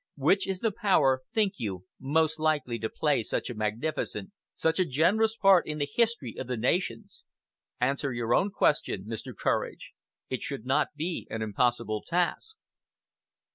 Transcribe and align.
Which 0.17 0.47
is 0.47 0.61
the 0.61 0.71
Power, 0.71 1.21
think 1.31 1.53
you, 1.57 1.85
most 1.99 2.39
likely 2.39 2.79
to 2.79 2.89
play 2.89 3.21
such 3.21 3.51
a 3.51 3.53
magnificent, 3.53 4.31
such 4.55 4.79
a 4.79 4.85
generous 4.85 5.35
part 5.37 5.67
in 5.67 5.77
the 5.77 5.87
history 5.93 6.33
of 6.39 6.47
the 6.47 6.57
nations? 6.57 7.23
Answer 7.79 8.11
your 8.11 8.33
own 8.33 8.49
question, 8.49 9.03
Mr. 9.05 9.35
Courage! 9.37 9.91
It 10.27 10.41
should 10.41 10.65
not 10.65 10.87
be 10.95 11.27
an 11.29 11.43
impossible 11.43 12.01
task." 12.01 12.57